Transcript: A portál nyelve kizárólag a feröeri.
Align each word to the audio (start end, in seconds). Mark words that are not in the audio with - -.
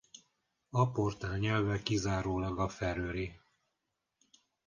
A 0.69 0.91
portál 0.91 1.37
nyelve 1.37 1.81
kizárólag 1.83 2.59
a 2.59 2.69
feröeri. 2.69 3.39